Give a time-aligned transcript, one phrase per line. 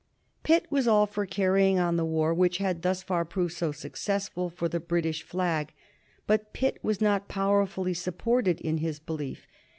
[0.41, 4.49] Pitt was all for carrying on the war, which had thus far proved so successful
[4.49, 5.73] for the British flag.
[6.25, 9.45] But Pitt was not powerfully supported in his belief.